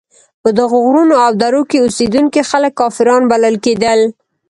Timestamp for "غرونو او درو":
0.85-1.61